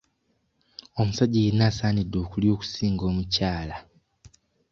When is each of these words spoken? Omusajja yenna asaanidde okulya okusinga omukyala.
Omusajja 0.99 1.39
yenna 1.45 1.63
asaanidde 1.69 2.17
okulya 2.23 2.49
okusinga 2.55 3.03
omukyala. 3.11 3.77